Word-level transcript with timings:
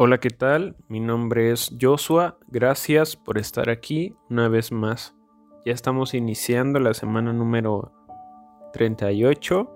Hola, 0.00 0.18
¿qué 0.18 0.30
tal? 0.30 0.76
Mi 0.86 1.00
nombre 1.00 1.50
es 1.50 1.74
Joshua. 1.80 2.38
Gracias 2.46 3.16
por 3.16 3.36
estar 3.36 3.68
aquí 3.68 4.14
una 4.30 4.46
vez 4.48 4.70
más. 4.70 5.16
Ya 5.66 5.72
estamos 5.72 6.14
iniciando 6.14 6.78
la 6.78 6.94
semana 6.94 7.32
número 7.32 7.90
38. 8.74 9.68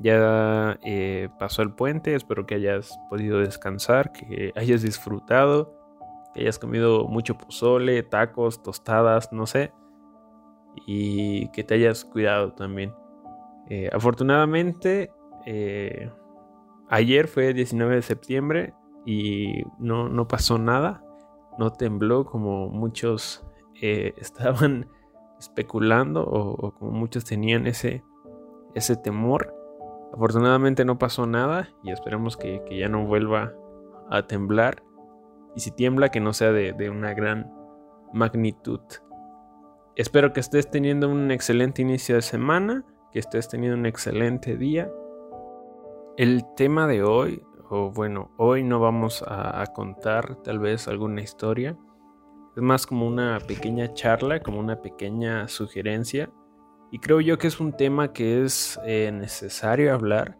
Ya 0.00 0.80
eh, 0.84 1.28
pasó 1.38 1.62
el 1.62 1.74
puente. 1.74 2.16
Espero 2.16 2.44
que 2.44 2.56
hayas 2.56 2.98
podido 3.08 3.38
descansar, 3.38 4.10
que 4.10 4.52
hayas 4.56 4.82
disfrutado, 4.82 5.78
que 6.34 6.40
hayas 6.40 6.58
comido 6.58 7.06
mucho 7.06 7.38
pozole, 7.38 8.02
tacos, 8.02 8.64
tostadas, 8.64 9.32
no 9.32 9.46
sé. 9.46 9.72
Y 10.88 11.52
que 11.52 11.62
te 11.62 11.74
hayas 11.74 12.04
cuidado 12.04 12.52
también. 12.54 12.92
Eh, 13.68 13.88
afortunadamente, 13.92 15.12
eh, 15.46 16.10
ayer 16.88 17.28
fue 17.28 17.54
19 17.54 17.94
de 17.94 18.02
septiembre 18.02 18.74
y 19.04 19.64
no, 19.78 20.08
no 20.08 20.28
pasó 20.28 20.58
nada, 20.58 21.04
no 21.58 21.72
tembló 21.72 22.24
como 22.24 22.68
muchos 22.68 23.44
eh, 23.80 24.14
estaban 24.18 24.88
especulando 25.38 26.24
o, 26.24 26.72
como 26.72 26.92
muchos 26.92 27.24
tenían 27.24 27.66
ese, 27.66 28.04
ese 28.74 28.96
temor. 28.96 29.54
Afortunadamente 30.12 30.84
no 30.84 30.98
pasó 30.98 31.26
nada 31.26 31.70
y 31.82 31.90
esperemos 31.90 32.36
que, 32.36 32.62
ya 32.70 32.88
no 32.88 33.06
vuelva 33.06 33.52
a 34.10 34.26
temblar. 34.26 34.82
Y 35.54 35.60
si 35.60 35.70
tiembla, 35.70 36.10
que 36.10 36.20
no 36.20 36.32
sea 36.32 36.52
de, 36.52 36.72
de 36.72 36.90
una 36.90 37.12
gran 37.14 37.52
magnitud. 38.12 38.80
Espero 39.96 40.32
que 40.32 40.40
estés 40.40 40.70
teniendo 40.70 41.08
un 41.08 41.30
excelente 41.30 41.82
inicio 41.82 42.14
de 42.14 42.22
semana, 42.22 42.84
que 43.10 43.18
estés 43.18 43.48
teniendo 43.48 43.76
un 43.76 43.86
excelente 43.86 44.56
día. 44.56 44.90
El 46.16 46.44
tema 46.56 46.86
de 46.86 47.02
hoy 47.02 47.42
bueno, 47.72 48.30
hoy 48.36 48.62
no 48.62 48.80
vamos 48.80 49.24
a, 49.26 49.64
contar 49.74 50.36
tal 50.42 50.58
vez 50.58 50.88
alguna 50.88 51.22
historia. 51.22 51.78
Es 52.54 52.62
más 52.62 52.86
como 52.86 53.06
una 53.06 53.38
pequeña 53.40 53.94
charla, 53.94 54.40
como 54.40 54.60
una 54.60 54.82
pequeña 54.82 55.48
sugerencia. 55.48 56.30
Y 56.90 56.98
creo 56.98 57.22
yo 57.22 57.38
que 57.38 57.46
es 57.46 57.60
un 57.60 57.72
tema 57.72 58.12
que 58.12 58.44
es 58.44 58.78
eh, 58.84 59.10
necesario 59.10 59.94
hablar, 59.94 60.38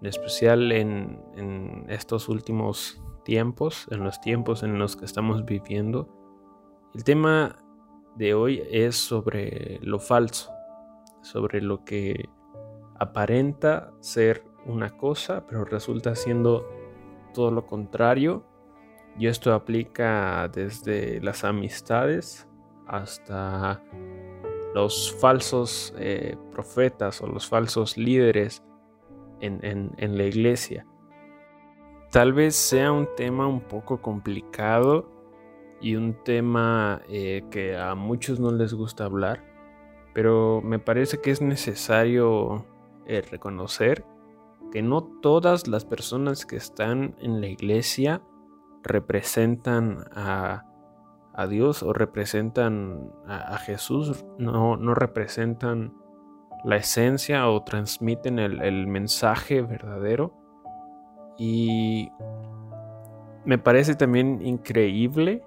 en 0.00 0.06
especial 0.08 0.72
en, 0.72 1.22
en 1.36 1.86
estos 1.88 2.28
últimos 2.28 3.00
tiempos, 3.24 3.86
en 3.92 4.02
los 4.02 4.20
tiempos 4.20 4.64
en 4.64 4.76
los 4.76 4.96
que 4.96 5.04
estamos 5.04 5.44
viviendo. 5.44 6.08
El 6.94 7.04
tema 7.04 7.62
de 8.16 8.34
hoy 8.34 8.60
es 8.68 8.96
sobre 8.96 9.78
lo 9.82 10.00
falso, 10.00 10.50
sobre 11.22 11.62
lo 11.62 11.84
que 11.84 12.28
aparenta 12.98 13.92
ser 14.00 14.49
una 14.66 14.96
cosa, 14.96 15.46
pero 15.46 15.64
resulta 15.64 16.14
siendo 16.14 16.66
todo 17.32 17.50
lo 17.50 17.66
contrario. 17.66 18.44
Y 19.18 19.26
esto 19.26 19.52
aplica 19.52 20.48
desde 20.48 21.20
las 21.20 21.44
amistades 21.44 22.48
hasta 22.86 23.82
los 24.74 25.14
falsos 25.20 25.94
eh, 25.98 26.36
profetas 26.52 27.20
o 27.20 27.26
los 27.26 27.48
falsos 27.48 27.96
líderes 27.96 28.62
en, 29.40 30.16
la 30.16 30.24
iglesia. 30.24 30.86
Tal 32.10 32.32
vez 32.32 32.54
sea 32.56 32.92
un 32.92 33.08
tema 33.16 33.46
un 33.46 33.60
poco 33.60 34.00
complicado 34.00 35.08
y 35.80 35.96
un 35.96 36.14
tema 36.24 37.00
eh, 37.08 37.44
que 37.50 37.76
a 37.76 37.94
muchos 37.94 38.38
no 38.38 38.50
les 38.52 38.74
gusta 38.74 39.04
hablar, 39.04 39.44
pero 40.12 40.60
me 40.62 40.78
parece 40.78 41.20
que 41.20 41.30
es 41.30 41.40
necesario 41.40 42.66
eh, 43.06 43.22
reconocer 43.22 44.04
que 44.70 44.82
no 44.82 45.02
todas 45.02 45.68
las 45.68 45.84
personas 45.84 46.46
que 46.46 46.56
están 46.56 47.14
en 47.20 47.40
la 47.40 47.48
iglesia 47.48 48.22
representan 48.82 50.04
a, 50.14 50.64
Dios 51.48 51.82
o 51.82 51.94
representan 51.94 53.10
a, 53.26 53.56
Jesús, 53.56 54.26
no, 54.38 54.76
no, 54.76 54.94
representan 54.94 55.94
la 56.64 56.76
esencia 56.76 57.48
o 57.48 57.62
transmiten 57.62 58.38
el, 58.38 58.60
el 58.60 58.86
mensaje 58.86 59.62
verdadero. 59.62 60.34
Y 61.38 62.10
me 63.46 63.56
parece 63.56 63.94
también 63.94 64.44
increíble 64.44 65.42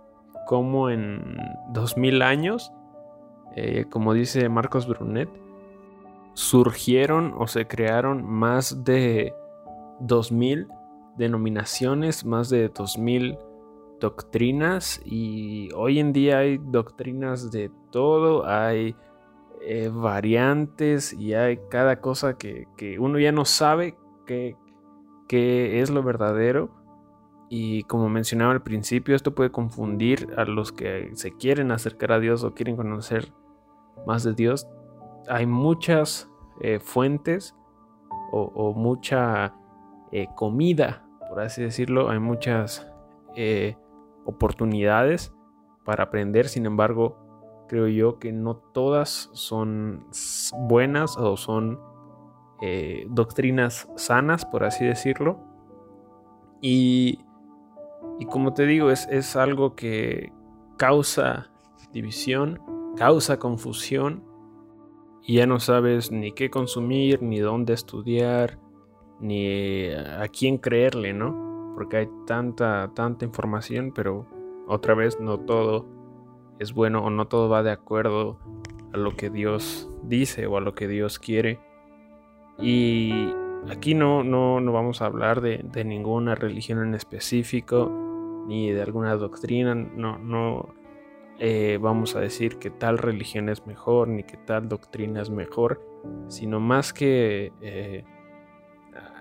cómo 0.45 0.89
en 0.89 1.38
2000 1.69 2.22
años, 2.22 2.73
eh, 3.56 3.85
como 3.89 4.13
dice 4.13 4.50
Marcos 4.50 4.88
Brunet, 4.88 5.29
surgieron 6.33 7.33
o 7.38 7.47
se 7.47 7.67
crearon 7.67 8.25
más 8.25 8.83
de 8.83 9.33
2000 9.99 10.67
denominaciones, 11.17 12.25
más 12.25 12.49
de 12.49 12.69
2000 12.69 13.38
doctrinas 13.99 15.01
y 15.05 15.69
hoy 15.73 15.99
en 15.99 16.11
día 16.11 16.39
hay 16.39 16.57
doctrinas 16.57 17.51
de 17.51 17.71
todo, 17.91 18.45
hay 18.45 18.95
eh, 19.61 19.89
variantes 19.94 21.13
y 21.13 21.33
hay 21.33 21.59
cada 21.69 22.01
cosa 22.01 22.38
que, 22.38 22.67
uno 23.00 23.19
ya 23.19 23.31
no 23.31 23.45
sabe 23.45 23.95
qué 24.25 24.55
es 25.29 25.89
lo 25.89 26.03
verdadero. 26.03 26.69
Y 27.50 27.83
como 27.83 28.09
mencionaba 28.09 28.51
al 28.51 28.63
principio, 28.63 29.15
esto 29.15 29.35
puede 29.35 29.51
confundir 29.51 30.33
a 30.38 30.45
los 30.45 30.71
que 30.71 31.11
se 31.13 31.33
quieren 31.33 31.71
acercar 31.71 32.11
a 32.11 32.19
Dios 32.19 32.44
o 32.44 32.55
quieren 32.55 32.75
conocer 32.75 33.31
más 34.07 34.23
de 34.23 34.33
Dios 34.33 34.67
hay 35.28 35.45
muchas 35.45 36.29
eh, 36.61 36.79
fuentes 36.79 37.56
o, 38.35 38.73
mucha 38.73 39.53
eh, 40.11 40.28
comida, 40.35 41.06
por 41.29 41.39
así 41.41 41.61
decirlo, 41.61 42.09
hay 42.09 42.17
muchas 42.17 42.91
eh, 43.35 43.78
oportunidades 44.25 45.35
para 45.85 46.06
aprender, 46.06 46.47
sin 46.47 46.66
embargo, 46.66 47.16
creo 47.67 47.88
yo 47.88 48.17
que 48.17 48.31
no 48.31 48.56
todas 48.56 49.29
son 49.33 50.07
buenas 50.67 51.16
o 51.17 51.38
son 51.38 51.79
doctrinas 53.09 53.89
sanas, 53.97 54.45
por 54.45 54.63
así 54.63 54.85
decirlo. 54.85 55.38
Y, 56.59 57.19
como 58.31 58.53
te 58.53 58.66
digo, 58.66 58.89
es 58.89 59.35
algo 59.35 59.75
que 59.75 60.31
causa 60.78 61.51
división, 61.91 62.62
causa 62.95 63.38
confusión 63.38 64.32
y 65.25 65.35
ya 65.35 65.47
no 65.47 65.59
sabes 65.59 66.11
ni 66.11 66.34
qué 66.34 66.50
consumir, 66.50 67.22
ni 67.22 67.39
dónde 67.39 67.73
estudiar, 67.73 68.59
ni 69.19 69.88
a 69.89 70.28
quién 70.28 70.57
creerle, 70.57 71.13
¿no? 71.13 71.72
Porque 71.75 71.97
hay 71.97 72.09
tanta, 72.28 72.91
tanta 72.94 73.23
información, 73.23 73.94
pero 73.95 74.28
otra 74.67 74.94
vez 74.94 75.19
no 75.19 75.39
todo 75.39 75.85
es 76.59 76.73
bueno 76.73 77.03
o 77.03 77.09
no 77.09 77.28
todo 77.28 77.50
va 77.50 77.63
de 77.63 77.72
acuerdo 77.72 78.38
a 78.94 78.97
lo 78.97 79.16
que 79.16 79.29
Dios 79.29 79.89
dice 80.03 80.45
o 80.45 80.57
a 80.57 80.62
lo 80.62 80.75
que 80.75 80.88
Dios 80.88 81.19
quiere. 81.19 81.59
Y 82.59 83.12
aquí 83.69 83.95
no, 83.95 84.23
no, 84.23 84.59
no 84.59 84.73
vamos 84.73 85.01
a 85.01 85.06
hablar 85.06 85.39
de, 85.39 85.62
de 85.63 85.85
ninguna 85.85 86.35
religión 86.35 86.81
en 86.85 86.95
específico, 86.95 87.89
ni 88.47 88.72
de 88.72 88.81
alguna 88.81 89.16
doctrina, 89.16 89.73
no, 89.73 90.17
no, 90.17 90.75
eh, 91.39 91.79
vamos 91.81 92.16
a 92.16 92.19
decir 92.19 92.57
que 92.57 92.69
tal 92.69 92.97
religión 92.97 93.49
es 93.49 93.66
mejor 93.66 94.07
ni 94.07 94.23
que 94.23 94.38
tal 94.38 94.69
doctrina 94.69 95.21
es 95.21 95.29
mejor, 95.29 95.81
sino 96.27 96.59
más 96.59 96.94
que 96.94 97.51
eh, 97.61 98.03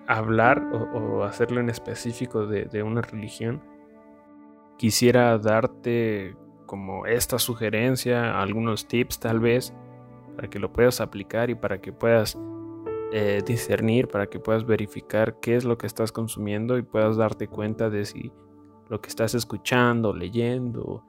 hablar 0.07 0.63
o, 0.73 1.25
hacerlo 1.25 1.61
en 1.61 1.71
específico 1.71 2.47
de, 2.47 2.83
una 2.83 3.01
religión, 3.01 3.63
quisiera 4.77 5.39
darte 5.39 6.37
como 6.67 7.07
esta 7.07 7.39
sugerencia, 7.39 8.41
algunos 8.41 8.89
tips 8.89 9.21
tal 9.21 9.41
vez, 9.41 9.75
para 10.37 10.49
que 10.49 10.59
lo 10.59 10.73
puedas 10.73 11.01
aplicar 11.01 11.51
y 11.51 11.55
para 11.55 11.81
que 11.81 11.93
puedas 11.93 12.39
eh, 13.13 13.43
discernir, 13.47 14.09
para 14.09 14.27
que 14.27 14.39
puedas 14.39 14.67
verificar 14.67 15.39
qué 15.41 15.57
es 15.57 15.65
lo 15.65 15.77
que 15.79 15.87
estás 15.87 16.13
consumiendo 16.13 16.79
y 16.79 16.83
puedas 16.83 17.17
darte 17.17 17.47
cuenta 17.49 17.91
de 17.91 18.05
si 18.05 18.33
lo 18.89 19.01
que 19.01 19.09
estás 19.09 19.35
escuchando, 19.35 20.15
leyendo, 20.15 21.05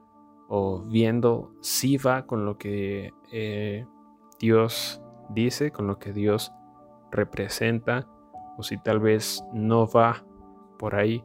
o 0.56 0.84
viendo 0.84 1.50
si 1.62 1.96
va 1.96 2.26
con 2.26 2.44
lo 2.46 2.58
que 2.58 3.12
eh, 3.32 3.84
Dios 4.38 5.02
dice, 5.28 5.72
con 5.72 5.88
lo 5.88 5.98
que 5.98 6.12
Dios 6.12 6.52
representa, 7.10 8.06
o 8.56 8.62
si 8.62 8.78
tal 8.78 9.00
vez 9.00 9.44
no 9.52 9.88
va 9.88 10.24
por 10.78 10.94
ahí, 10.94 11.24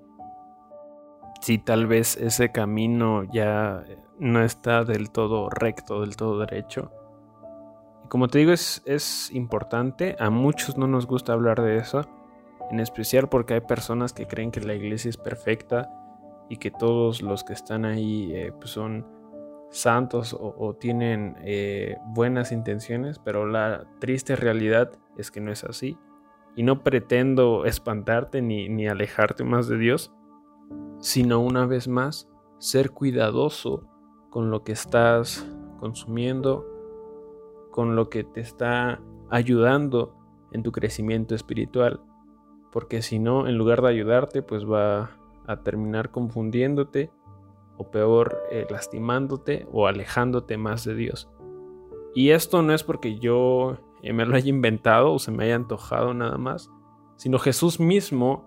si 1.42 1.60
tal 1.60 1.86
vez 1.86 2.18
ese 2.18 2.52
camino 2.52 3.24
ya 3.32 3.84
no 4.18 4.42
está 4.42 4.84
del 4.84 5.12
todo 5.12 5.48
recto, 5.52 6.02
del 6.02 6.16
todo 6.16 6.40
derecho. 6.40 6.92
Y 8.06 8.08
como 8.08 8.30
te 8.30 8.40
digo, 8.40 8.52
es, 8.52 8.82
es 8.88 9.30
importante, 9.32 10.16
a 10.20 10.32
muchos 10.32 10.76
no 10.76 10.88
nos 10.88 11.06
gusta 11.06 11.34
hablar 11.34 11.62
de 11.62 11.78
eso, 11.78 12.02
en 12.72 12.80
especial 12.80 13.30
porque 13.30 13.54
hay 13.54 13.62
personas 13.62 14.12
que 14.12 14.26
creen 14.26 14.50
que 14.50 14.62
la 14.62 14.74
iglesia 14.74 15.10
es 15.10 15.18
perfecta 15.18 15.88
y 16.50 16.58
que 16.58 16.72
todos 16.72 17.22
los 17.22 17.44
que 17.44 17.54
están 17.54 17.86
ahí 17.86 18.32
eh, 18.34 18.52
pues 18.60 18.72
son 18.72 19.19
santos 19.70 20.36
o, 20.40 20.74
tienen 20.74 21.36
eh, 21.42 21.98
buenas 22.08 22.52
intenciones, 22.52 23.20
pero 23.20 23.46
la 23.46 23.86
triste 24.00 24.36
realidad 24.36 24.92
es 25.18 25.32
que 25.32 25.42
no 25.42 25.52
es 25.52 25.64
así. 25.64 25.98
Y 26.56 26.64
no 26.64 26.84
pretendo 26.84 27.66
espantarte 27.66 28.42
ni, 28.42 28.68
ni 28.70 28.88
alejarte 28.88 29.44
más 29.44 29.68
de 29.68 29.78
Dios, 29.78 30.12
sino 31.00 31.40
una 31.40 31.66
vez 31.66 31.88
más 31.88 32.28
ser 32.58 32.92
cuidadoso 32.92 33.88
con 34.30 34.52
lo 34.52 34.64
que 34.64 34.72
estás 34.72 35.48
consumiendo, 35.80 36.66
con 37.72 37.96
lo 37.96 38.10
que 38.10 38.24
te 38.24 38.42
está 38.42 39.00
ayudando 39.30 40.16
en 40.52 40.64
tu 40.64 40.72
crecimiento 40.72 41.36
espiritual, 41.36 42.02
porque 42.72 43.02
si 43.02 43.20
no, 43.20 43.48
en 43.48 43.58
lugar 43.58 43.82
de 43.82 43.90
ayudarte, 43.90 44.42
pues 44.42 44.66
va 44.66 45.12
a 45.48 45.64
terminar 45.64 46.12
confundiéndote 46.12 47.12
o 47.80 47.90
peor, 47.90 48.44
eh, 48.52 48.68
lastimándote 48.70 49.68
o 49.72 49.88
alejándote 49.88 50.58
más 50.58 50.84
de 50.84 50.94
Dios. 50.94 51.30
Y 52.14 52.30
esto 52.30 52.62
no 52.62 52.74
es 52.74 52.84
porque 52.84 53.18
yo 53.18 53.78
eh, 54.04 54.14
me 54.14 54.26
lo 54.26 54.36
haya 54.36 54.50
inventado 54.50 55.14
o 55.14 55.20
se 55.20 55.32
me 55.32 55.46
haya 55.46 55.56
antojado 55.56 56.14
nada 56.14 56.38
más, 56.38 56.70
sino 57.16 57.40
Jesús 57.40 57.80
mismo 57.80 58.46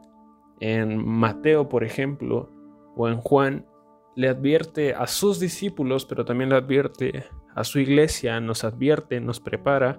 en 0.61 1.05
Mateo, 1.05 1.69
por 1.69 1.83
ejemplo, 1.83 2.49
o 2.95 3.09
en 3.09 3.17
Juan, 3.17 3.67
le 4.15 4.29
advierte 4.29 4.95
a 4.95 5.07
sus 5.07 5.41
discípulos, 5.41 6.05
pero 6.05 6.25
también 6.25 6.51
le 6.51 6.57
advierte 6.57 7.25
a 7.55 7.65
su 7.65 7.79
iglesia, 7.79 8.41
nos 8.41 8.65
advierte, 8.65 9.21
nos 9.21 9.41
prepara 9.41 9.99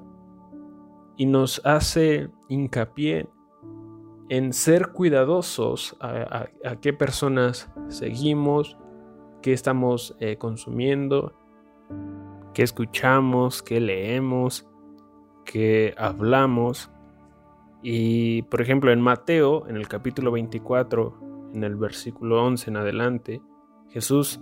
y 1.18 1.26
nos 1.26 1.60
hace 1.66 2.30
hincapié 2.50 3.28
en 4.30 4.54
ser 4.54 4.90
cuidadosos 4.90 5.96
a, 6.00 6.48
qué 6.82 6.94
personas 6.94 7.72
seguimos, 7.88 8.78
qué 9.44 9.54
estamos 9.54 10.16
eh, 10.20 10.38
consumiendo, 10.38 11.34
qué 12.54 12.64
escuchamos, 12.64 13.62
qué 13.62 13.80
leemos, 13.80 14.66
qué 15.46 15.94
hablamos. 15.98 16.90
Y 17.84 18.44
por 18.44 18.62
ejemplo 18.62 18.92
en 18.92 19.02
Mateo, 19.02 19.68
en 19.68 19.76
el 19.76 19.88
capítulo 19.90 20.32
24, 20.32 21.52
en 21.54 21.64
el 21.64 21.76
versículo 21.76 22.44
11 22.44 22.70
en 22.70 22.78
adelante, 22.78 23.42
Jesús 23.90 24.40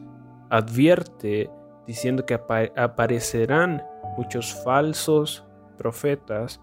advierte 0.52 1.50
diciendo 1.88 2.26
que 2.26 2.36
aparecerán 2.36 3.82
muchos 4.18 4.54
falsos 4.64 5.46
profetas 5.80 6.62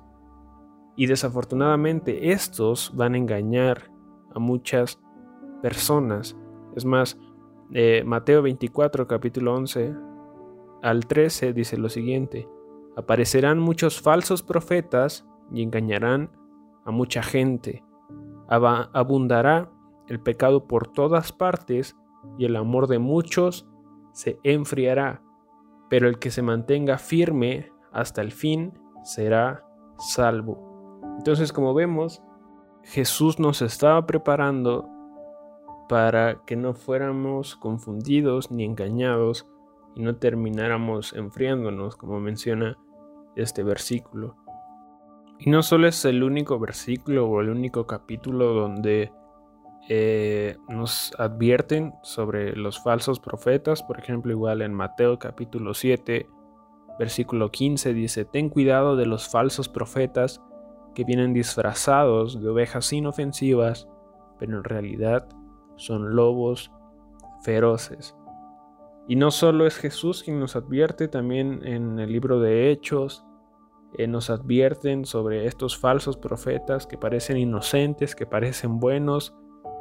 y 0.97 1.07
desafortunadamente 1.07 2.31
estos 2.31 2.93
van 2.95 3.15
a 3.15 3.19
engañar 3.19 3.91
a 4.33 4.39
muchas 4.39 5.01
personas. 5.61 6.37
Es 6.77 6.85
más, 6.85 7.19
eh, 7.73 8.03
Mateo 8.05 8.43
24, 8.43 9.07
capítulo 9.07 9.55
11 9.55 9.95
al 10.83 11.07
13 11.07 11.53
dice 11.53 11.77
lo 11.77 11.89
siguiente, 11.89 12.49
aparecerán 12.97 13.59
muchos 13.59 14.01
falsos 14.01 14.43
profetas 14.43 15.27
y 15.53 15.63
engañarán 15.63 16.31
a 16.85 16.91
mucha 16.91 17.23
gente. 17.23 17.85
abundará 18.49 19.71
el 20.07 20.21
pecado 20.21 20.67
por 20.67 20.89
todas 20.89 21.33
partes 21.33 21.97
y 22.39 22.47
el 22.47 22.57
amor 22.57 22.87
de 22.87 22.99
muchos 22.99 23.69
se 24.13 24.39
enfriará, 24.43 25.23
pero 25.91 26.09
el 26.09 26.19
que 26.19 26.31
se 26.31 26.43
mantenga 26.43 26.97
firme 26.97 27.71
hasta 27.93 28.23
el 28.23 28.33
fin 28.33 28.73
será 29.05 29.65
salvo. 29.99 31.01
Entonces, 31.19 31.53
como 31.53 31.75
vemos, 31.75 32.23
Jesús 32.85 33.39
nos 33.39 33.61
estaba 33.61 34.07
preparando 34.07 34.89
para 35.89 36.43
que 36.45 36.57
no 36.57 36.75
fuéramos 36.75 37.57
confundidos 37.57 38.51
ni 38.51 38.65
engañados 38.65 39.47
y 39.95 40.03
no 40.03 40.17
termináramos 40.17 41.13
enfriándonos, 41.15 41.97
como 41.97 42.21
menciona 42.21 42.77
este 43.37 43.63
versículo. 43.63 44.37
Y 45.39 45.51
no 45.51 45.63
solo 45.63 45.89
es 45.89 46.05
el 46.05 46.23
único 46.23 46.59
versículo 46.59 47.29
o 47.29 47.41
el 47.41 47.49
único 47.49 47.87
capítulo 47.87 48.53
donde 48.53 49.13
eh, 49.89 50.57
nos 50.69 51.13
advierten 51.19 51.95
sobre 52.03 52.55
los 52.55 52.83
falsos 52.83 53.21
profetas, 53.21 53.83
por 53.83 53.99
ejemplo, 53.99 54.33
igual 54.33 54.63
en 54.63 54.75
Mateo 54.75 55.19
capítulo 55.19 55.73
7, 55.75 56.29
versículo 56.99 57.51
15 57.51 57.95
dice, 57.95 58.25
ten 58.25 58.51
cuidado 58.51 58.97
de 58.97 59.07
los 59.07 59.29
falsos 59.29 59.69
profetas 59.69 60.43
que 60.95 61.05
vienen 61.05 61.33
disfrazados 61.33 62.41
de 62.43 62.49
ovejas 62.49 62.93
inofensivas, 62.93 63.89
pero 64.39 64.59
en 64.59 64.65
realidad 64.65 65.29
son 65.79 66.15
lobos 66.15 66.71
feroces. 67.43 68.15
Y 69.07 69.17
no 69.17 69.31
solo 69.31 69.67
es 69.67 69.77
Jesús 69.79 70.23
quien 70.23 70.39
nos 70.39 70.55
advierte, 70.55 71.09
también 71.09 71.67
en 71.67 71.99
el 71.99 72.13
libro 72.13 72.41
de 72.41 72.71
Hechos 72.71 73.25
eh, 73.97 74.07
nos 74.07 74.29
advierten 74.29 75.07
sobre 75.07 75.47
estos 75.47 75.79
falsos 75.79 76.19
profetas 76.19 76.87
que 76.87 76.99
parecen 76.99 77.39
inocentes, 77.39 78.15
que 78.15 78.27
parecen 78.27 78.81
buenos, 78.81 79.35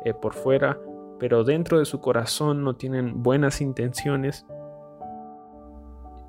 eh, 0.06 0.14
por 0.14 0.34
fuera, 0.34 0.80
pero 1.20 1.44
dentro 1.44 1.80
de 1.80 1.86
su 1.86 2.00
corazón 2.00 2.64
no 2.64 2.76
tienen 2.76 3.22
buenas 3.22 3.60
intenciones. 3.60 4.46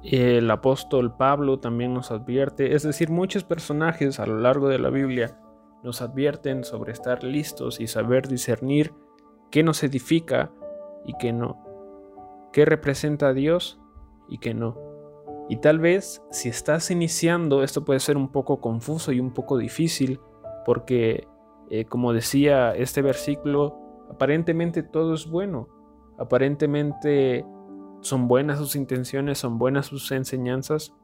El 0.02 0.50
apóstol 0.50 1.16
Pablo 1.16 1.60
también 1.60 1.94
nos 1.94 2.10
advierte, 2.10 2.74
es 2.74 2.82
decir, 2.82 3.10
muchos 3.10 3.44
personajes 3.44 4.18
a 4.18 4.26
lo 4.26 4.38
largo 4.38 4.68
de 4.68 4.78
la 4.78 4.90
Biblia 4.90 5.38
nos 5.84 6.02
advierten 6.02 6.64
sobre 6.64 6.92
estar 6.92 7.22
listos 7.22 7.80
y 7.80 7.86
saber 7.86 8.26
discernir 8.26 8.92
qué 9.50 9.62
nos 9.62 9.82
edifica 9.82 10.50
y 11.04 11.14
qué 11.18 11.32
no, 11.32 11.58
qué 12.52 12.64
representa 12.64 13.28
a 13.28 13.32
Dios 13.32 13.80
y 14.28 14.38
qué 14.38 14.54
no. 14.54 14.76
Y 15.48 15.56
tal 15.56 15.78
vez 15.78 16.22
si 16.30 16.48
estás 16.48 16.90
iniciando 16.90 17.62
esto 17.62 17.84
puede 17.84 18.00
ser 18.00 18.16
un 18.16 18.28
poco 18.28 18.60
confuso 18.60 19.12
y 19.12 19.20
un 19.20 19.32
poco 19.32 19.56
difícil 19.56 20.20
porque 20.66 21.26
eh, 21.70 21.84
como 21.84 22.12
decía 22.12 22.72
este 22.74 23.02
versículo, 23.02 23.78
aparentemente 24.10 24.82
todo 24.82 25.14
es 25.14 25.26
bueno, 25.26 25.68
aparentemente 26.18 27.44
son 28.00 28.28
buenas 28.28 28.58
sus 28.58 28.76
intenciones, 28.76 29.38
son 29.38 29.58
buenas 29.58 29.86
sus 29.86 30.10
enseñanzas, 30.12 30.94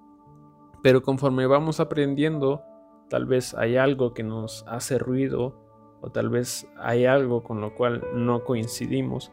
pero 0.83 1.03
conforme 1.03 1.47
vamos 1.47 1.81
aprendiendo, 1.81 2.63
tal 3.09 3.27
vez 3.27 3.55
hay 3.55 3.77
algo 3.77 4.15
que 4.15 4.23
nos 4.23 4.65
hace 4.67 4.99
ruido 4.99 5.64
o 6.05 6.11
tal 6.11 6.29
vez 6.29 6.69
hay 6.77 7.07
algo 7.07 7.43
con 7.43 7.63
lo 7.63 7.75
cual 7.75 8.07
no 8.15 8.45
coincidimos. 8.45 9.33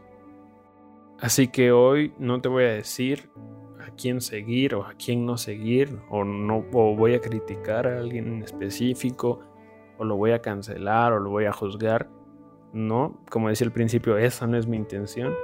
Así 1.20 1.48
que 1.48 1.70
hoy 1.70 2.14
no 2.18 2.40
te 2.40 2.48
voy 2.48 2.64
a 2.64 2.72
decir 2.72 3.30
a 3.78 3.90
quién 3.90 4.22
seguir 4.22 4.74
o 4.74 4.84
a 4.84 4.94
quién 4.94 5.26
no 5.26 5.36
seguir 5.36 6.00
o 6.08 6.24
no 6.24 6.62
voy 6.62 7.12
a 7.12 7.20
criticar 7.20 7.86
a 7.86 7.98
alguien 7.98 8.26
en 8.28 8.42
específico 8.42 9.40
o 9.98 10.04
lo 10.04 10.16
voy 10.16 10.30
a 10.30 10.40
cancelar 10.40 11.12
o 11.12 11.20
lo 11.20 11.28
voy 11.28 11.44
a 11.44 11.52
juzgar. 11.52 12.08
No, 12.72 13.20
como 13.30 13.50
decía 13.50 13.66
al 13.66 13.72
principio, 13.74 14.16
esa 14.16 14.46
no 14.46 14.56
es 14.56 14.66
mi 14.66 14.78
intención. 14.78 15.34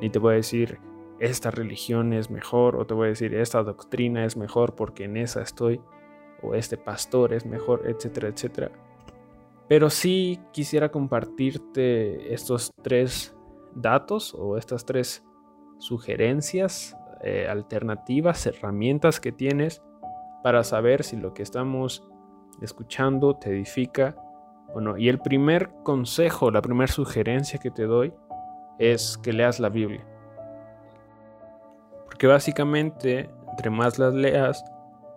Ni 0.00 0.10
te 0.10 0.18
voy 0.18 0.32
a 0.32 0.36
decir, 0.36 0.80
esta 1.20 1.52
religión 1.52 2.12
es 2.12 2.30
mejor, 2.30 2.74
o 2.74 2.84
te 2.84 2.94
voy 2.94 3.06
a 3.06 3.08
decir, 3.10 3.32
esta 3.32 3.62
doctrina 3.62 4.24
es 4.24 4.36
mejor 4.36 4.74
porque 4.74 5.04
en 5.04 5.16
esa 5.16 5.40
estoy, 5.40 5.80
o 6.42 6.56
este 6.56 6.76
pastor 6.76 7.32
es 7.32 7.46
mejor, 7.46 7.82
etcétera, 7.86 8.26
etcétera. 8.26 8.72
Pero 9.68 9.90
sí 9.90 10.40
quisiera 10.52 10.90
compartirte 10.90 12.34
estos 12.34 12.70
tres 12.82 13.34
datos 13.74 14.34
o 14.34 14.56
estas 14.58 14.84
tres 14.84 15.24
sugerencias, 15.78 16.96
eh, 17.22 17.48
alternativas, 17.48 18.46
herramientas 18.46 19.20
que 19.20 19.32
tienes 19.32 19.82
para 20.42 20.62
saber 20.62 21.02
si 21.02 21.16
lo 21.16 21.32
que 21.32 21.42
estamos 21.42 22.06
escuchando 22.60 23.36
te 23.36 23.50
edifica 23.50 24.16
o 24.74 24.80
no. 24.80 24.98
Y 24.98 25.08
el 25.08 25.18
primer 25.18 25.70
consejo, 25.82 26.50
la 26.50 26.60
primera 26.60 26.92
sugerencia 26.92 27.58
que 27.58 27.70
te 27.70 27.84
doy 27.84 28.12
es 28.78 29.16
que 29.18 29.32
leas 29.32 29.60
la 29.60 29.70
Biblia. 29.70 30.04
Porque 32.04 32.26
básicamente, 32.26 33.30
entre 33.50 33.70
más 33.70 33.98
las 33.98 34.12
leas, 34.12 34.62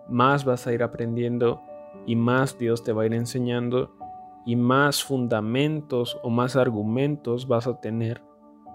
más 0.08 0.44
vas 0.44 0.66
a 0.66 0.72
ir 0.72 0.82
aprendiendo 0.82 1.62
y 2.06 2.16
más 2.16 2.56
Dios 2.56 2.82
te 2.82 2.92
va 2.92 3.02
a 3.02 3.06
ir 3.06 3.14
enseñando 3.14 3.97
y 4.44 4.56
más 4.56 5.04
fundamentos 5.04 6.18
o 6.22 6.30
más 6.30 6.56
argumentos 6.56 7.48
vas 7.48 7.66
a 7.66 7.80
tener 7.80 8.22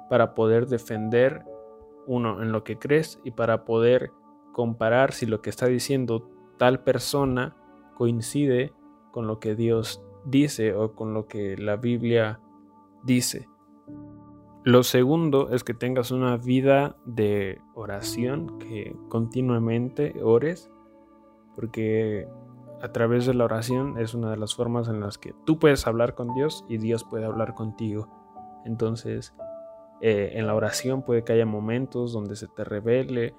para 0.10 0.36
poder 0.36 0.67
defender 0.67 1.43
uno 2.05 2.41
en 2.41 2.51
lo 2.51 2.63
que 2.63 2.77
crees 2.77 3.20
y 3.24 3.32
para 3.32 3.65
poder 3.65 4.12
comparar 4.51 5.13
si 5.13 5.25
lo 5.25 5.41
que 5.41 5.50
está 5.50 5.67
diciendo 5.67 6.29
tal 6.58 6.84
persona 6.84 7.55
coincide 7.96 8.74
con 9.12 9.27
lo 9.27 9.39
que 9.39 9.55
Dios 9.55 10.03
dice 10.25 10.74
o 10.75 10.93
con 10.93 11.13
lo 11.13 11.27
que 11.27 11.58
la 11.58 11.75
Biblia 11.75 12.39
dice. 13.03 13.48
Lo 14.63 14.84
segundo 14.84 15.50
es 15.50 15.63
que 15.63 15.74
tengas 15.74 16.12
una 16.12 16.38
vida 16.38 16.96
de 17.05 17.60
oración, 17.74 18.60
que 18.60 18.96
continuamente 19.10 20.15
ores, 20.24 20.72
porque 21.55 22.27
a 22.84 22.92
través 22.92 23.25
de 23.25 23.34
la 23.34 23.46
oración 23.46 23.98
es 23.98 24.13
una 24.13 24.30
de 24.30 24.36
las 24.36 24.56
formas 24.56 24.90
en 24.90 25.00
las 25.00 25.18
que 25.18 25.34
tú 25.46 25.58
puedes 25.58 25.88
hablar 25.88 26.16
con 26.16 26.34
Dios 26.34 26.66
y 26.68 26.78
Dios 26.78 27.06
puede 27.06 27.25
hablar 27.25 27.54
contigo. 27.54 28.10
Entonces, 28.66 29.34
eh, 30.02 30.32
en 30.34 30.48
la 30.48 30.54
oración 30.54 31.02
puede 31.02 31.24
que 31.24 31.32
haya 31.32 31.46
momentos 31.46 32.12
donde 32.12 32.36
se 32.36 32.50
te 32.50 32.66
revele, 32.66 33.38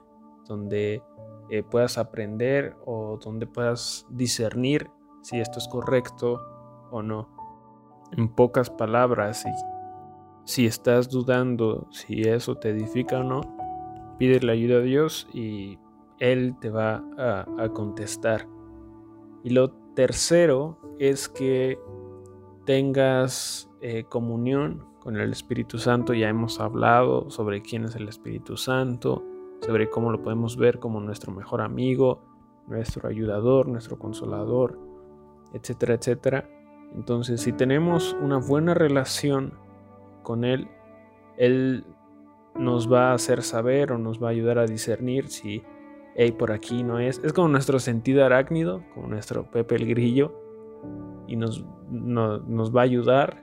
donde 0.49 1.03
eh, 1.51 1.63
puedas 1.63 1.99
aprender 1.99 2.75
o 2.87 3.19
donde 3.23 3.47
puedas 3.47 4.07
discernir 4.09 4.91
si 5.21 5.41
esto 5.41 5.59
es 5.59 5.69
correcto 5.69 6.41
o 6.91 7.03
no. 7.03 7.29
En 8.13 8.29
pocas 8.31 8.71
palabras, 8.71 9.45
si 10.45 10.65
estás 10.65 11.11
dudando 11.11 11.87
si 11.91 12.23
eso 12.23 12.55
te 12.55 12.71
edifica 12.71 13.21
o 13.21 13.25
no, 13.25 13.43
pide 14.19 14.41
la 14.41 14.53
ayuda 14.53 14.79
a 14.79 14.83
Dios 14.83 15.29
y 15.35 15.79
Él 16.19 16.57
te 16.63 16.71
va 16.71 17.05
a, 17.19 17.69
contestar. 17.75 18.47
Y 19.45 19.51
lo 19.51 19.71
tercero 19.95 20.79
es 20.99 21.29
que 21.29 21.79
tengas 22.65 23.71
eh, 23.83 24.05
comunión 24.09 24.87
con 25.01 25.17
el 25.17 25.31
Espíritu 25.33 25.79
Santo. 25.79 26.15
Ya 26.15 26.31
hemos 26.31 26.61
hablado 26.61 27.31
sobre 27.31 27.61
quién 27.61 27.85
es 27.85 27.95
el 27.95 28.09
Espíritu 28.09 28.57
Santo, 28.57 29.23
sobre 29.61 29.91
cómo 29.91 30.11
lo 30.11 30.23
podemos 30.23 30.57
ver 30.57 30.79
como 30.79 30.99
nuestro 30.99 31.31
mejor 31.31 31.61
amigo, 31.61 32.23
nuestro 32.67 33.07
ayudador, 33.07 33.69
nuestro 33.69 33.99
consolador, 33.99 34.79
etcétera, 35.53 35.95
etcétera. 35.95 36.49
Entonces, 36.95 37.43
si 37.43 37.53
tenemos 37.53 38.17
una 38.23 38.39
buena 38.39 38.73
relación 38.73 39.53
con 40.23 40.45
Él, 40.45 40.69
Él 41.37 41.85
nos 42.55 42.91
va 42.91 43.11
a 43.11 43.15
hacer 43.15 43.43
saber 43.43 43.93
o 43.93 43.99
nos 43.99 44.23
va 44.23 44.29
a 44.29 44.31
ayudar 44.31 44.59
a 44.59 44.67
discernir 44.67 45.29
si, 45.29 45.63
hey, 46.15 46.33
por 46.33 46.53
aquí 46.53 46.83
no 46.83 46.99
es. 46.99 47.21
Es 47.25 47.33
como 47.33 47.49
nuestro 47.49 47.79
sentido 47.79 48.25
arácnido, 48.25 48.83
como 48.95 49.09
nuestro 49.09 49.51
Pepe 49.51 49.77
el 49.77 49.87
Grillo, 49.87 50.33
y 51.27 51.37
nos, 51.37 51.65
nos 51.91 52.75
va 52.75 52.83
a 52.83 52.85
ayudar 52.85 53.43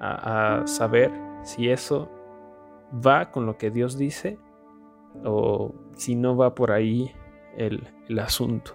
a, 0.00 0.62
saber 0.66 1.12
si 1.42 1.68
eso 1.68 2.10
va 3.04 3.30
con 3.30 3.46
lo 3.46 3.58
que 3.58 3.70
Dios 3.70 3.98
dice 3.98 4.38
o 5.24 5.74
si 5.94 6.14
no 6.14 6.36
va 6.36 6.54
por 6.54 6.72
ahí 6.72 7.12
el, 7.56 7.88
el 8.08 8.18
asunto. 8.18 8.72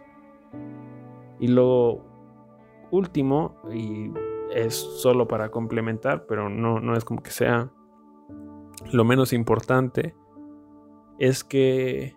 Y 1.39 1.47
lo 1.47 2.05
último, 2.91 3.55
y 3.71 4.11
es 4.53 4.75
solo 4.75 5.27
para 5.27 5.49
complementar, 5.49 6.25
pero 6.27 6.49
no, 6.49 6.79
no 6.79 6.95
es 6.95 7.03
como 7.03 7.23
que 7.23 7.31
sea 7.31 7.71
lo 8.91 9.03
menos 9.03 9.33
importante, 9.33 10.15
es 11.17 11.43
que 11.43 12.15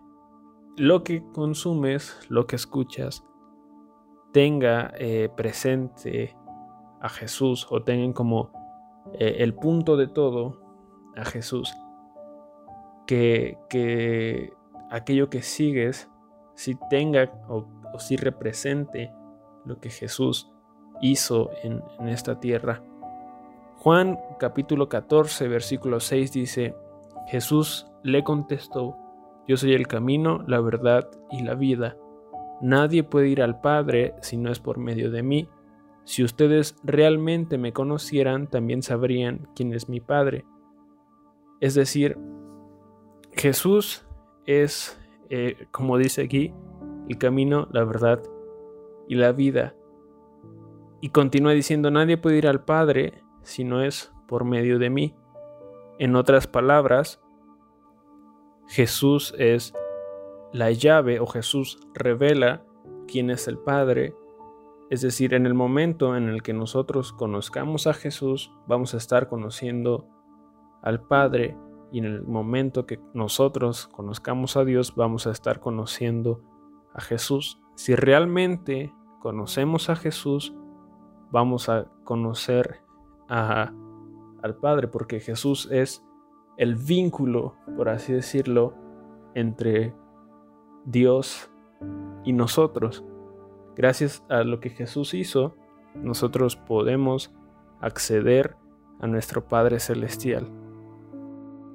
lo 0.76 1.02
que 1.04 1.23
consumes, 1.33 2.18
lo 2.28 2.47
que 2.47 2.56
escuchas, 2.56 3.25
tenga 4.33 4.92
eh, 4.99 5.30
presente 5.35 6.37
a 7.00 7.09
Jesús 7.09 7.66
o 7.71 7.83
tengan 7.83 8.12
como 8.12 8.50
eh, 9.14 9.37
el 9.38 9.54
punto 9.54 9.97
de 9.97 10.06
todo 10.06 10.61
a 11.16 11.25
Jesús. 11.25 11.73
Que, 13.06 13.56
que 13.71 14.52
aquello 14.90 15.30
que 15.30 15.40
sigues, 15.40 16.11
si 16.54 16.76
tenga 16.90 17.33
o, 17.49 17.66
si 17.99 18.16
represente 18.16 19.12
lo 19.64 19.80
que 19.80 19.88
Jesús 19.88 20.50
hizo 21.00 21.50
en, 21.62 21.83
en 21.99 22.09
esta 22.09 22.38
tierra. 22.40 22.83
Juan 23.78 24.18
capítulo 24.38 24.88
14, 24.88 25.49
versículo 25.49 26.00
6 26.00 26.33
dice, 26.33 26.75
Jesús 27.28 27.87
le 28.02 28.25
contestó, 28.25 28.97
Yo 29.49 29.57
soy 29.57 29.75
el 29.75 29.87
camino, 29.87 30.43
la 30.47 30.61
verdad 30.61 31.09
y 31.31 31.43
la 31.43 31.55
vida. 31.55 31.97
Nadie 32.61 33.05
puede 33.05 33.29
ir 33.29 33.43
al 33.43 33.61
Padre 33.61 34.15
si 34.23 34.37
no 34.37 34.50
es 34.50 34.59
por 34.59 34.79
medio 34.79 35.11
de 35.11 35.23
mí. 35.23 35.49
Si 36.05 36.23
ustedes 36.23 36.76
realmente 36.85 37.59
me 37.59 37.73
conocieran, 37.73 38.49
también 38.49 38.83
sabrían 38.83 39.49
quién 39.55 39.73
es 39.73 39.88
mi 39.88 40.00
Padre. 40.00 40.45
Es 41.61 41.75
decir, 41.75 42.17
Jesús 43.33 44.07
es, 44.47 44.99
eh, 45.31 45.67
como 45.71 45.99
dice 45.99 46.23
aquí, 46.23 46.55
el 47.09 47.19
camino, 47.19 47.69
la 47.71 47.85
verdad 47.85 48.23
y 49.09 49.15
la 49.17 49.33
vida. 49.33 49.75
Y 51.00 51.11
continúa 51.11 51.53
diciendo, 51.53 51.91
nadie 51.91 52.17
puede 52.17 52.38
ir 52.38 52.49
al 52.49 52.65
Padre 52.65 53.23
si 53.43 53.65
no 53.65 53.83
es 53.83 54.12
por 54.26 54.45
medio 54.45 54.79
de 54.79 54.91
mí. 54.91 55.15
En 55.99 56.17
otras 56.17 56.47
palabras, 56.47 57.21
Jesús 58.69 59.35
es 59.39 59.73
la 60.53 60.71
llave 60.71 61.21
o 61.21 61.27
Jesús 61.27 61.79
revela 61.95 62.65
quién 63.07 63.31
es 63.31 63.49
el 63.49 63.59
Padre 63.59 64.15
es 64.89 65.01
decir, 65.01 65.35
en 65.35 65.47
el 65.47 65.55
momento 65.55 66.17
en 66.17 66.29
el 66.29 66.43
que 66.43 66.53
nosotros 66.53 67.13
conozcamos 67.13 67.89
a 67.89 67.95
Jesús, 67.95 68.53
vamos 68.69 68.95
a 68.95 68.99
estar 68.99 69.29
conociendo 69.29 70.07
al 70.83 71.03
Padre 71.03 71.57
y 71.91 71.99
en 71.99 72.05
el 72.05 72.23
momento 72.23 72.87
que 72.87 73.01
nosotros 73.13 73.89
conozcamos 73.89 74.57
a 74.57 74.65
Dios, 74.65 74.95
vamos 74.95 75.27
a 75.27 75.33
estar 75.33 75.59
conociendo 75.59 76.41
a 76.95 77.01
Jesús. 77.01 77.61
Si 77.75 77.97
realmente 77.97 78.93
conocemos 79.21 79.91
a 79.91 79.97
Jesús, 79.97 80.55
vamos 81.33 81.69
a 81.69 81.87
conocer 82.05 82.81
al 83.29 84.57
Padre, 84.61 84.87
porque 84.87 85.19
Jesús 85.19 85.69
es 85.73 86.06
el 86.57 86.77
vínculo, 86.77 87.55
por 87.77 87.89
así 87.89 88.13
decirlo, 88.13 88.75
entre 89.35 89.95
Dios 90.85 91.51
y 92.25 92.33
nosotros. 92.33 93.05
Gracias 93.77 94.25
a 94.29 94.43
lo 94.43 94.61
que 94.61 94.71
Jesús 94.71 95.13
hizo, 95.15 95.57
nosotros 95.95 96.57
podemos 96.57 97.35
acceder 97.81 98.57
a 99.01 99.07
nuestro 99.07 99.47
Padre 99.47 99.81
Celestial. 99.81 100.51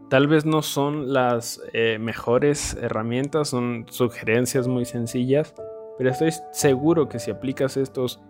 Tal 0.09 0.27
vez 0.27 0.45
no 0.45 0.61
son 0.61 1.13
las 1.13 1.61
eh, 1.73 1.97
mejores 1.99 2.73
herramientas, 2.73 3.49
son 3.49 3.85
sugerencias 3.89 4.67
muy 4.67 4.85
sencillas, 4.85 5.53
pero 5.97 6.09
estoy 6.09 6.31
seguro 6.51 7.07
que 7.07 7.19
si 7.19 7.31
aplicas 7.31 7.77
estos 7.77 8.21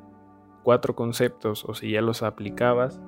cuatro 0.64 0.96
conceptos 0.96 1.66
o 1.66 1.74
si 1.74 1.92
ya 1.92 2.02
los 2.02 2.22
aplicabas, 2.22 3.02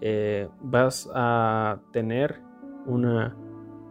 eh, 0.00 0.48
vas 0.60 1.08
a 1.14 1.78
tener 1.92 2.40
una 2.86 3.36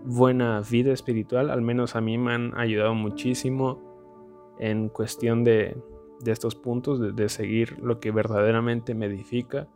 buena 0.03 0.61
vida 0.61 0.91
espiritual. 0.91 1.49
Al 1.49 1.61
menos 1.61 1.95
a 1.95 2.01
mí 2.01 2.17
me 2.17 2.33
han 2.33 2.57
ayudado 2.57 2.93
muchísimo 2.93 3.79
en 4.59 4.89
cuestión 4.89 5.43
de, 5.43 5.77
de 6.19 6.31
estos 6.31 6.55
puntos, 6.55 7.15
de, 7.15 7.29
seguir 7.29 7.79
lo 7.79 7.99
que 7.99 8.11
verdaderamente 8.11 8.93
me 8.93 9.05
edifica 9.05 9.67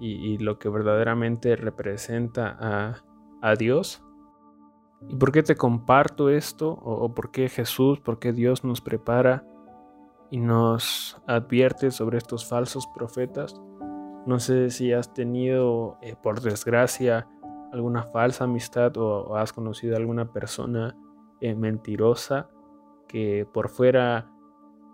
y, 0.00 0.38
lo 0.38 0.58
que 0.58 0.68
verdaderamente 0.68 1.56
representa 1.56 2.56
a, 2.58 3.04
a, 3.42 3.54
Dios. 3.56 4.02
¿Y 5.08 5.16
por 5.16 5.32
qué 5.32 5.42
te 5.42 5.56
comparto 5.56 6.30
esto? 6.30 6.70
¿O, 6.70 7.12
por 7.14 7.30
qué 7.30 7.48
Jesús, 7.48 8.00
por 8.00 8.18
qué 8.18 8.32
Dios 8.32 8.64
nos 8.64 8.80
prepara 8.80 9.44
y 10.30 10.38
nos 10.38 11.20
advierte 11.26 11.90
sobre 11.90 12.18
estos 12.18 12.48
falsos 12.48 12.86
profetas? 12.94 13.60
No 14.24 14.38
sé 14.38 14.70
si 14.70 14.92
has 14.92 15.12
tenido, 15.12 15.98
eh, 16.00 16.14
por 16.22 16.40
desgracia, 16.40 17.28
alguna 17.72 18.02
falsa 18.04 18.44
amistad 18.44 18.96
o, 18.96 19.36
has 19.36 19.52
conocido 19.52 19.94
a 19.94 19.98
alguna 19.98 20.32
persona 20.32 20.96
eh, 21.40 21.54
mentirosa 21.54 22.48
que 23.06 23.46
por 23.52 23.68
fuera 23.68 24.30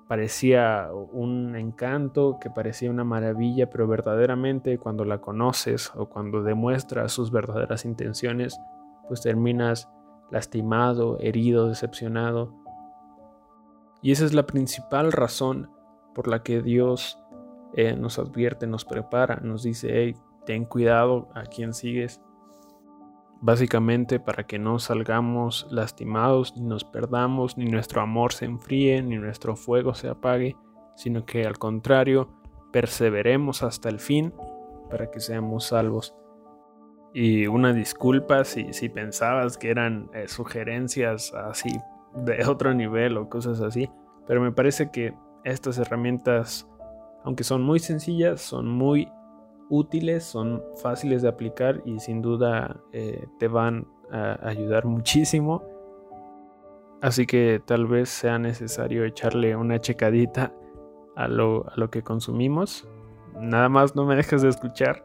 parecía 0.08 0.90
un 0.92 1.56
encanto, 1.56 2.38
que 2.40 2.50
parecía 2.50 2.90
una 2.90 3.04
maravilla, 3.04 3.70
pero 3.70 3.88
verdaderamente 3.88 4.78
cuando 4.78 5.04
la 5.04 5.18
conoces 5.18 5.92
o 5.96 6.08
cuando 6.08 6.42
demuestras 6.42 7.12
sus 7.12 7.30
verdaderas 7.30 7.84
intenciones, 7.84 8.58
pues 9.08 9.22
terminas 9.22 9.88
lastimado, 10.30 11.18
herido, 11.20 11.68
decepcionado. 11.68 12.54
Y 14.02 14.12
esa 14.12 14.24
es 14.24 14.34
la 14.34 14.46
principal 14.46 15.12
razón 15.12 15.70
por 16.14 16.28
la 16.28 16.42
que 16.42 16.62
Dios 16.62 17.18
eh, 17.74 17.96
nos 17.96 18.18
advierte, 18.18 18.66
nos 18.66 18.84
prepara, 18.84 19.36
nos 19.42 19.62
dice, 19.62 19.88
hey, 19.90 20.16
ten 20.44 20.64
cuidado 20.64 21.28
a 21.34 21.44
quien 21.44 21.72
sigues, 21.72 22.20
básicamente 23.44 24.20
para 24.20 24.46
que 24.46 24.58
no 24.58 24.78
salgamos 24.78 25.66
lastimados, 25.70 26.56
ni 26.56 26.62
nos 26.62 26.82
perdamos, 26.82 27.58
ni 27.58 27.66
nuestro 27.66 28.00
amor 28.00 28.32
se 28.32 28.46
enfríe, 28.46 29.02
ni 29.02 29.18
nuestro 29.18 29.54
fuego 29.54 29.94
se 29.94 30.08
apague, 30.08 30.56
sino 30.96 31.26
que 31.26 31.44
al 31.44 31.58
contrario, 31.58 32.30
perseveremos 32.72 33.62
hasta 33.62 33.90
el 33.90 34.00
fin 34.00 34.32
para 34.88 35.10
que 35.10 35.20
seamos 35.20 35.66
salvos. 35.66 36.16
Y 37.12 37.46
una 37.46 37.74
disculpa 37.74 38.44
si, 38.44 38.88
pensabas 38.88 39.58
que 39.58 39.68
eran 39.68 40.08
eh, 40.14 40.26
sugerencias 40.26 41.34
así 41.34 41.78
de 42.14 42.42
otro 42.48 42.72
nivel 42.72 43.18
o 43.18 43.28
cosas 43.28 43.60
así, 43.60 43.90
pero 44.26 44.40
me 44.40 44.52
parece 44.52 44.90
que 44.90 45.12
estas 45.44 45.76
herramientas, 45.76 46.66
aunque 47.24 47.44
son 47.44 47.60
muy 47.60 47.78
sencillas, 47.78 48.40
son 48.40 48.68
muy 48.68 49.06
útiles, 49.68 50.24
son 50.24 50.62
fáciles 50.82 51.22
de 51.22 51.28
aplicar 51.28 51.82
y 51.84 51.98
sin 52.00 52.22
duda 52.22 52.80
eh, 52.92 53.26
te 53.38 53.48
van 53.48 53.86
a 54.10 54.38
ayudar 54.42 54.84
muchísimo. 54.86 55.62
Así 57.00 57.26
que 57.26 57.60
tal 57.64 57.86
vez 57.86 58.08
sea 58.08 58.38
necesario 58.38 59.04
echarle 59.04 59.56
una 59.56 59.78
checadita 59.78 60.52
a 61.16 61.28
lo, 61.28 61.66
que 61.90 62.02
consumimos. 62.02 62.88
Nada 63.38 63.68
más 63.68 63.94
no 63.94 64.06
me 64.06 64.16
dejes 64.16 64.42
de 64.42 64.48
escuchar. 64.48 65.04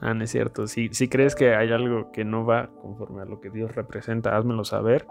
Ah, 0.00 0.14
no 0.14 0.24
es 0.24 0.30
cierto. 0.30 0.66
Si, 0.66 0.88
si 0.92 1.08
crees 1.08 1.34
que 1.34 1.54
hay 1.54 1.72
algo 1.72 2.12
que 2.12 2.24
no 2.24 2.46
va 2.46 2.70
conforme 2.80 3.22
a 3.22 3.24
lo 3.24 3.40
que 3.40 3.50
Dios 3.50 3.74
representa, 3.74 4.36
házmelo 4.36 4.64
saber. 4.64 5.06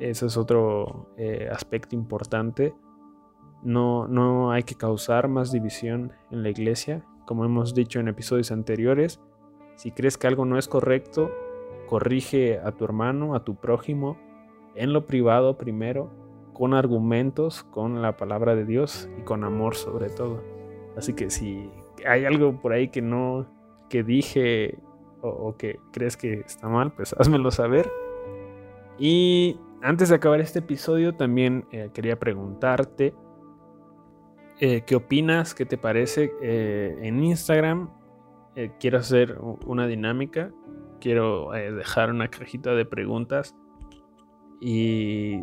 Ese 0.00 0.26
es 0.26 0.36
otro 0.36 1.12
eh, 1.16 1.48
aspecto 1.52 1.94
importante. 1.94 2.74
No, 3.62 4.08
no 4.08 4.50
hay 4.50 4.64
que 4.64 4.74
causar 4.74 5.28
más 5.28 5.52
división 5.52 6.12
en 6.30 6.42
la 6.42 6.48
iglesia 6.48 7.04
como 7.26 7.44
hemos 7.44 7.74
dicho 7.74 8.00
en 8.00 8.08
episodios 8.08 8.52
anteriores, 8.52 9.20
Si 9.74 9.90
crees 9.90 10.18
que 10.18 10.26
algo 10.26 10.44
no 10.44 10.58
es 10.58 10.68
correcto, 10.68 11.30
corrige 11.88 12.58
a 12.58 12.72
tu 12.72 12.84
hermano, 12.84 13.34
a 13.34 13.42
tu 13.42 13.56
prójimo, 13.56 14.18
en 14.74 14.92
lo 14.92 15.06
privado 15.06 15.56
primero, 15.56 16.10
con 16.52 16.74
argumentos, 16.74 17.62
con 17.64 18.02
la 18.02 18.16
palabra 18.16 18.54
de 18.54 18.64
Dios 18.64 19.08
y 19.18 19.22
con 19.22 19.44
amor 19.44 19.74
sobre 19.74 20.10
todo. 20.10 20.42
Así 20.96 21.14
que 21.14 21.30
si 21.30 21.70
hay 22.06 22.24
algo 22.24 22.60
por 22.60 22.72
ahí 22.72 22.88
que 22.88 23.02
no, 23.02 23.46
que 23.88 24.02
dije 24.02 24.78
o, 25.20 25.56
que 25.56 25.78
crees 25.92 26.16
que 26.16 26.40
está 26.40 26.68
mal, 26.68 26.92
pues 26.92 27.14
házmelo 27.18 27.50
saber. 27.50 27.90
Y 28.98 29.58
antes 29.82 30.10
de 30.10 30.16
acabar 30.16 30.40
este 30.40 30.60
episodio, 30.60 31.14
también 31.14 31.66
eh, 31.72 31.90
quería 31.92 32.18
preguntarte 32.18 33.14
eh, 34.62 34.82
qué 34.86 34.96
opinas, 34.96 35.54
qué 35.54 35.66
te 35.66 35.76
parece. 35.76 36.32
Eh, 36.40 36.96
en 37.02 37.22
Instagram 37.22 37.90
quiero 38.78 38.98
hacer 38.98 39.38
una 39.66 39.86
dinámica, 39.86 40.52
quiero 41.00 41.52
dejar 41.52 42.10
una 42.10 42.28
cajita 42.28 42.74
de 42.74 42.84
preguntas 42.84 43.56
y 44.60 45.42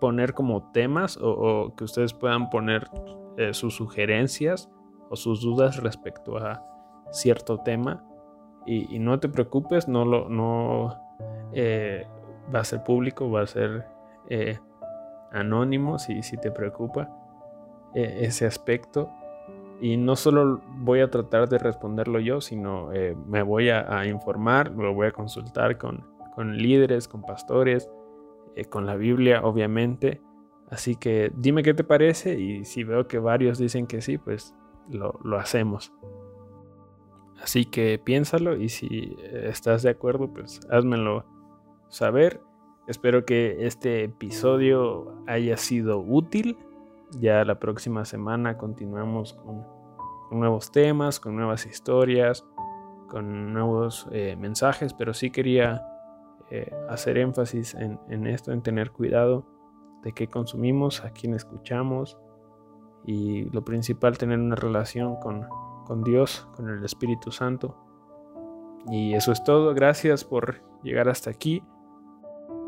poner 0.00 0.34
como 0.34 0.72
temas 0.72 1.16
o, 1.22 1.72
que 1.76 1.84
ustedes 1.84 2.12
puedan 2.12 2.50
poner 2.50 2.88
sus 3.52 3.76
sugerencias 3.76 4.68
o 5.10 5.16
sus 5.16 5.42
dudas 5.42 5.76
respecto 5.76 6.38
a 6.38 6.62
cierto 7.10 7.58
tema. 7.58 8.04
Y, 8.66 8.98
no 8.98 9.18
te 9.18 9.28
preocupes, 9.28 9.88
no 9.88 10.04
lo 10.04 10.28
no 10.28 10.94
eh, 11.52 12.06
va 12.54 12.60
a 12.60 12.64
ser 12.64 12.84
público, 12.84 13.30
va 13.30 13.42
a 13.42 13.46
ser 13.46 13.86
eh, 14.28 14.58
anónimo 15.32 15.98
si, 15.98 16.22
si, 16.22 16.36
te 16.36 16.50
preocupa 16.50 17.10
eh, 17.94 18.20
ese 18.22 18.46
aspecto. 18.46 19.10
Y 19.80 19.96
no 19.96 20.16
solo 20.16 20.60
voy 20.78 21.00
a 21.00 21.10
tratar 21.10 21.48
de 21.48 21.58
responderlo 21.58 22.20
yo, 22.20 22.42
sino 22.42 22.90
me 23.26 23.42
voy 23.42 23.70
a, 23.70 24.04
informar, 24.04 24.72
lo 24.72 24.92
voy 24.92 25.06
a 25.06 25.10
consultar 25.10 25.78
con, 25.78 26.04
con 26.34 26.58
líderes, 26.58 27.08
con 27.08 27.22
pastores, 27.22 27.88
con 28.68 28.84
la 28.84 28.96
Biblia, 28.96 29.40
obviamente. 29.42 30.20
Así 30.68 30.96
que 30.96 31.32
dime 31.34 31.62
qué 31.62 31.72
te 31.72 31.82
parece 31.82 32.38
y 32.38 32.66
si 32.66 32.84
veo 32.84 33.08
que 33.08 33.18
varios 33.18 33.56
dicen 33.56 33.86
que 33.86 34.02
sí, 34.02 34.18
pues 34.18 34.54
lo, 34.90 35.18
lo 35.24 35.38
hacemos. 35.38 35.94
Así 37.42 37.64
que 37.64 37.98
piénsalo 37.98 38.56
y 38.56 38.68
si 38.68 39.16
estás 39.32 39.82
de 39.82 39.90
acuerdo, 39.90 40.32
pues 40.32 40.60
házmelo 40.70 41.24
saber. 41.88 42.40
Espero 42.86 43.24
que 43.24 43.66
este 43.66 44.04
episodio 44.04 45.14
haya 45.26 45.56
sido 45.56 46.00
útil. 46.00 46.56
Ya 47.18 47.44
la 47.44 47.58
próxima 47.58 48.04
semana 48.04 48.56
continuamos 48.56 49.34
con, 49.34 49.66
nuevos 50.30 50.70
temas, 50.70 51.18
con 51.18 51.34
nuevas 51.34 51.66
historias, 51.66 52.46
con 53.08 53.52
nuevos 53.52 54.06
eh, 54.12 54.36
mensajes, 54.36 54.94
pero 54.94 55.12
sí 55.12 55.30
quería 55.30 55.82
eh, 56.50 56.72
hacer 56.88 57.18
énfasis 57.18 57.74
en, 57.74 58.26
esto, 58.26 58.52
en 58.52 58.62
tener 58.62 58.92
cuidado 58.92 59.44
de 60.02 60.12
qué 60.12 60.28
consumimos, 60.28 61.04
a 61.04 61.10
quién 61.10 61.34
escuchamos 61.34 62.16
y 63.04 63.44
lo 63.50 63.64
principal, 63.64 64.18
tener 64.18 64.38
una 64.38 64.54
relación 64.54 65.16
con, 65.16 65.46
con 65.86 66.04
Dios, 66.04 66.48
con 66.54 66.68
el 66.68 66.84
Espíritu 66.84 67.32
Santo. 67.32 67.76
Y 68.88 69.14
eso 69.14 69.32
es 69.32 69.42
todo. 69.44 69.74
Gracias 69.74 70.24
por 70.24 70.62
llegar 70.82 71.08
hasta 71.08 71.30
aquí. 71.30 71.62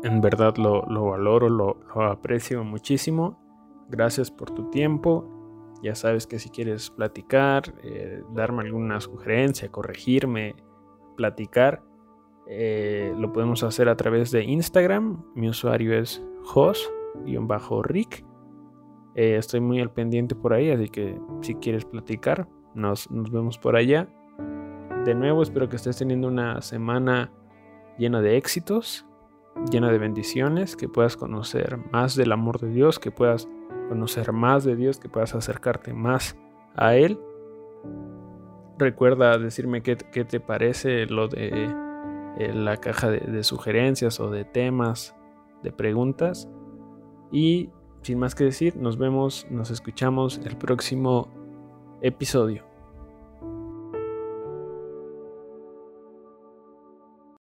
En 0.03 0.21
verdad 0.21 0.57
lo, 0.57 0.83
valoro, 0.85 1.49
lo, 1.49 1.77
aprecio 2.03 2.63
muchísimo. 2.63 3.39
Gracias 3.89 4.31
por 4.31 4.51
tu 4.51 4.69
tiempo. 4.69 5.29
Ya 5.81 5.95
sabes 5.95 6.27
que 6.27 6.39
si 6.39 6.49
quieres 6.49 6.89
platicar, 6.89 7.73
eh, 7.83 8.23
darme 8.33 8.63
alguna 8.63 9.01
sugerencia, 9.01 9.69
corregirme, 9.69 10.55
platicar, 11.17 11.83
eh, 12.47 13.13
lo 13.17 13.31
podemos 13.31 13.63
hacer 13.63 13.89
a 13.89 13.95
través 13.95 14.31
de 14.31 14.43
Instagram. 14.43 15.23
Mi 15.35 15.49
usuario 15.49 15.97
es 15.97 16.23
jos-rick. 16.43 18.25
Eh, 19.15 19.37
estoy 19.37 19.59
muy 19.59 19.79
al 19.79 19.91
pendiente 19.91 20.35
por 20.35 20.53
ahí, 20.53 20.71
así 20.71 20.89
que 20.89 21.19
si 21.41 21.55
quieres 21.55 21.85
platicar, 21.85 22.47
nos, 22.73 23.07
vemos 23.09 23.57
por 23.57 23.75
allá. 23.75 24.07
De 25.05 25.15
nuevo, 25.15 25.43
espero 25.43 25.69
que 25.69 25.75
estés 25.75 25.97
teniendo 25.97 26.27
una 26.27 26.61
semana 26.61 27.31
llena 27.97 28.21
de 28.21 28.37
éxitos, 28.37 29.05
llena 29.69 29.91
de 29.91 29.99
bendiciones, 29.99 30.75
que 30.75 30.89
puedas 30.89 31.15
conocer 31.15 31.77
más 31.91 32.15
del 32.15 32.31
amor 32.31 32.59
de 32.59 32.69
Dios, 32.69 32.99
que 32.99 33.11
puedas 33.11 33.47
conocer 33.93 34.31
más 34.31 34.63
de 34.63 34.75
Dios, 34.75 34.99
que 34.99 35.07
puedas 35.07 35.35
acercarte 35.35 35.93
más 35.93 36.35
a 36.75 36.95
Él. 36.95 37.19
Recuerda 38.79 39.37
decirme 39.37 39.83
qué, 39.83 39.95
te 39.95 40.39
parece 40.39 41.05
lo 41.05 41.27
de 41.27 41.69
eh, 42.39 42.53
la 42.55 42.77
caja 42.77 43.11
de 43.11 43.43
sugerencias 43.43 44.19
o 44.19 44.31
de 44.31 44.45
temas, 44.45 45.15
de 45.61 45.71
preguntas. 45.71 46.49
Y 47.31 47.69
sin 48.01 48.17
más 48.17 48.33
que 48.33 48.45
decir, 48.45 48.75
nos 48.77 48.97
vemos, 48.97 49.45
nos 49.51 49.69
escuchamos 49.69 50.41
el 50.43 50.57
próximo 50.57 51.27
episodio. 52.01 52.72